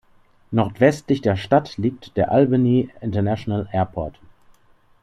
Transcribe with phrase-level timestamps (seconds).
[0.51, 4.19] Nordwestlich der Stadt liegt der Albany International Airport.